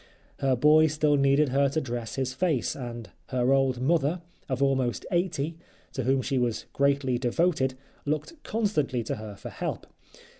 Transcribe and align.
Her 0.39 0.55
boy 0.55 0.87
still 0.87 1.15
needed 1.15 1.49
her 1.49 1.69
to 1.69 1.79
dress 1.79 2.15
his 2.15 2.33
face, 2.33 2.75
and 2.75 3.11
her 3.27 3.53
old 3.53 3.79
mother, 3.79 4.21
of 4.49 4.59
almost 4.63 5.05
eighty, 5.11 5.59
to 5.93 6.01
whom 6.05 6.23
she 6.23 6.39
was 6.39 6.65
greatly 6.73 7.19
devoted, 7.19 7.75
looked 8.03 8.41
constantly 8.41 9.03
to 9.03 9.17
her 9.17 9.35
for 9.35 9.49
help. 9.51 9.85